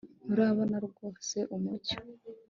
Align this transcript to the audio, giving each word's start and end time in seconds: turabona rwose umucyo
turabona 0.25 0.75
rwose 0.87 1.37
umucyo 1.55 1.97